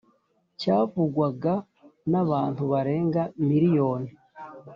Cyavugwaga 0.59 1.53
n’abantu 2.11 2.61
barenga 2.71 3.21
miriyoni 3.47 4.09